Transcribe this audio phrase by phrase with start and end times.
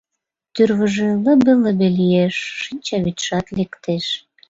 [0.53, 4.05] Тӱрвыжӧ лыбе-лыбе лиеш, шинчавӱдшат лектеш.